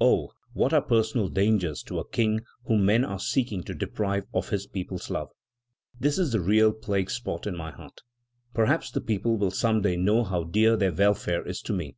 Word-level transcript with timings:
Oh! 0.00 0.30
what 0.52 0.72
are 0.72 0.80
personal 0.80 1.26
dangers 1.28 1.82
to 1.88 1.98
a 1.98 2.06
King 2.08 2.42
whom 2.66 2.86
men 2.86 3.04
are 3.04 3.18
seeking 3.18 3.64
to 3.64 3.74
deprive 3.74 4.26
of 4.32 4.50
his 4.50 4.64
people's 4.64 5.10
love? 5.10 5.30
This 5.98 6.20
is 6.20 6.30
the 6.30 6.40
real 6.40 6.72
plague 6.72 7.10
spot 7.10 7.48
in 7.48 7.56
my 7.56 7.72
heart. 7.72 8.02
Perhaps 8.54 8.92
the 8.92 9.00
people 9.00 9.36
will 9.36 9.50
some 9.50 9.82
day 9.82 9.96
know 9.96 10.22
how 10.22 10.44
dear 10.44 10.76
their 10.76 10.92
welfare 10.92 11.42
is 11.44 11.60
to 11.62 11.72
me. 11.72 11.96